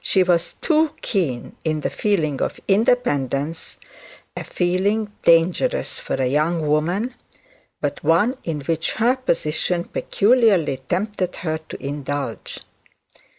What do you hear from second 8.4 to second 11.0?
in which her position peculiarly